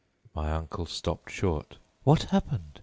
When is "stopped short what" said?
0.87-2.23